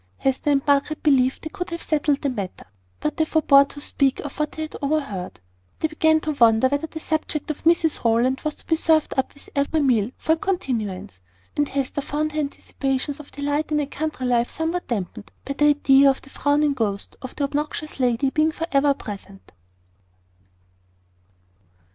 Hester 0.17 0.49
and 0.49 0.63
Margaret 0.65 1.03
believed 1.03 1.43
they 1.43 1.49
could 1.49 1.69
have 1.69 1.83
settled 1.83 2.23
this 2.23 2.31
matter; 2.31 2.65
but 3.01 3.17
they 3.17 3.23
forbore 3.23 3.65
to 3.65 3.79
speak 3.79 4.19
of 4.21 4.39
what 4.39 4.53
they 4.53 4.63
had 4.63 4.75
overheard. 4.81 5.39
They 5.79 5.89
began 5.89 6.19
to 6.21 6.31
wonder 6.31 6.67
whether 6.69 6.87
the 6.87 6.99
subject 6.99 7.51
of 7.51 7.65
Mrs 7.65 8.03
Rowland 8.03 8.41
was 8.43 8.55
to 8.55 8.65
be 8.65 8.75
served 8.77 9.13
up 9.15 9.31
with 9.35 9.51
every 9.55 9.79
meal, 9.81 10.09
for 10.17 10.31
a 10.31 10.37
continuance; 10.37 11.19
and 11.55 11.69
Hester 11.69 12.01
found 12.01 12.31
her 12.31 12.39
anticipations 12.39 13.19
of 13.19 13.29
delight 13.31 13.71
in 13.71 13.79
a 13.79 13.85
country 13.85 14.25
life 14.25 14.49
somewhat 14.49 14.87
damped, 14.87 15.31
by 15.45 15.53
the 15.53 15.65
idea 15.65 16.09
of 16.09 16.19
the 16.23 16.31
frowning 16.31 16.73
ghost 16.73 17.15
of 17.21 17.35
the 17.35 17.43
obnoxious 17.43 17.99
lady 17.99 18.31
being 18.31 18.51
for 18.51 18.65
ever 18.73 18.95
present. 18.95 19.51